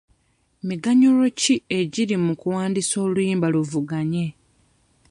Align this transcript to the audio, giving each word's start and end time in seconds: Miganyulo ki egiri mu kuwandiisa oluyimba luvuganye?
Miganyulo 0.67 1.23
ki 1.39 1.55
egiri 1.79 2.15
mu 2.25 2.33
kuwandiisa 2.41 2.95
oluyimba 3.05 3.47
luvuganye? 3.53 4.25